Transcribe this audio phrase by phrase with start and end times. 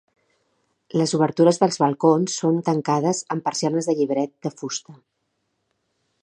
[1.01, 4.97] Les obertures dels balcons són tancades amb persianes de llibret de fusta.